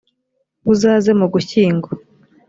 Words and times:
uzaze 0.71 1.11
mugushyingo. 1.19 1.87